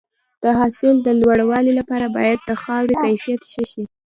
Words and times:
د 0.43 0.45
حاصل 0.59 0.95
د 1.01 1.07
لوړوالي 1.21 1.71
لپاره 1.79 2.05
باید 2.17 2.39
د 2.41 2.51
خاورې 2.63 2.95
کیفیت 3.03 3.41
ښه 3.51 3.63
شي. 3.71 3.83